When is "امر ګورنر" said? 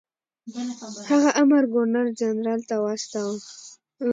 1.41-2.05